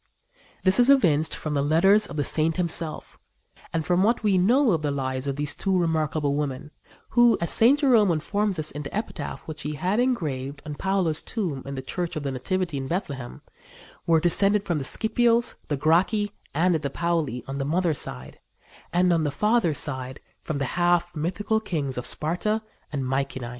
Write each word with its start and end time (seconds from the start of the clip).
This 0.63 0.79
is 0.79 0.89
evinced 0.89 1.35
from 1.35 1.53
the 1.53 1.61
letters 1.61 2.07
of 2.07 2.15
the 2.15 2.23
saint 2.23 2.57
himself 2.57 3.19
and 3.71 3.85
from 3.85 4.01
what 4.01 4.23
we 4.23 4.35
know 4.35 4.71
of 4.71 4.81
the 4.81 4.89
lives 4.89 5.27
of 5.27 5.35
these 5.35 5.53
two 5.53 5.77
remarkable 5.79 6.33
women, 6.33 6.71
who, 7.09 7.37
as 7.39 7.51
St. 7.51 7.77
Jerome 7.79 8.09
informs 8.11 8.57
us 8.57 8.71
in 8.71 8.81
the 8.81 8.97
epitaph 8.97 9.41
which 9.47 9.61
he 9.61 9.73
had 9.73 9.99
engraved 9.99 10.63
on 10.65 10.73
Paula's 10.73 11.21
tomb 11.21 11.61
in 11.67 11.75
the 11.75 11.83
Church 11.83 12.15
of 12.15 12.23
the 12.23 12.31
Nativity 12.31 12.77
in 12.77 12.87
Bethlehem, 12.87 13.43
were 14.07 14.19
descended 14.19 14.63
from 14.63 14.79
the 14.79 14.85
Scipios, 14.85 15.53
the 15.67 15.77
Gracchi 15.77 16.31
and 16.51 16.73
the 16.73 16.89
Pauli 16.89 17.43
on 17.47 17.59
the 17.59 17.63
mother's 17.63 17.99
side, 17.99 18.39
and 18.91 19.13
on 19.13 19.23
the 19.23 19.29
father's 19.29 19.77
side 19.77 20.19
from 20.41 20.57
the 20.57 20.65
half 20.81 21.15
mythical 21.15 21.59
kings 21.59 21.95
of 21.95 22.07
Sparta 22.07 22.63
and 22.91 23.03
Mycenæ. 23.03 23.49